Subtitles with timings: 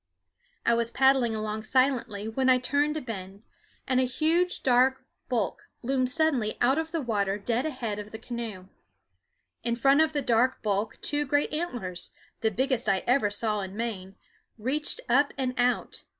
[0.65, 3.43] I was paddling along silently when I turned a bend,
[3.87, 8.17] and a huge dark bulk loomed suddenly out of the water dead ahead of the
[8.17, 8.69] canoe.
[9.63, 12.09] In front of the dark bulk two great antlers,
[12.39, 14.15] the biggest I ever saw in Maine,
[14.57, 16.03] reached up and out.